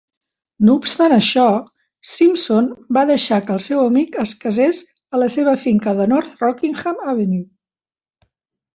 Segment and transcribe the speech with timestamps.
[0.69, 1.43] No obstant això,
[2.13, 4.83] Simpson va deixar que el seu amic es casés
[5.19, 7.49] a la seva finca de North Rockingham Avenue.